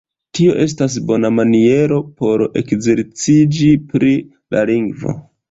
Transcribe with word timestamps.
Tio 0.37 0.53
estas 0.61 0.95
bona 1.11 1.29
maniero 1.39 1.99
por 2.23 2.45
ekzerciĝi 2.63 3.69
pri 3.93 4.11
la 4.57 4.67
lingvo. 4.73 5.17